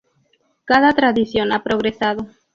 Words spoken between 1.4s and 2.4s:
ha progresado.